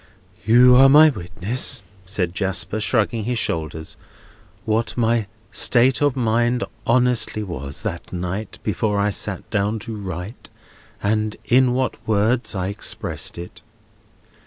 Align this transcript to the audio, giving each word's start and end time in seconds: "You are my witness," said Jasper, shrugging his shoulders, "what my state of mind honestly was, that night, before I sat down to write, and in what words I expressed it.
"You 0.43 0.75
are 0.77 0.89
my 0.89 1.09
witness," 1.11 1.83
said 2.07 2.33
Jasper, 2.33 2.79
shrugging 2.79 3.25
his 3.25 3.37
shoulders, 3.37 3.97
"what 4.65 4.97
my 4.97 5.27
state 5.51 6.01
of 6.01 6.15
mind 6.15 6.63
honestly 6.87 7.43
was, 7.43 7.83
that 7.83 8.11
night, 8.11 8.57
before 8.63 8.99
I 8.99 9.11
sat 9.11 9.47
down 9.51 9.77
to 9.85 9.95
write, 9.95 10.49
and 11.03 11.37
in 11.45 11.73
what 11.75 11.97
words 12.07 12.55
I 12.55 12.69
expressed 12.69 13.37
it. 13.37 13.61